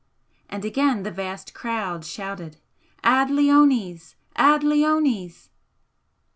[0.49, 2.57] And again the vast crowd shouted
[3.03, 4.15] "Ad leones!
[4.35, 5.51] Ad leones!"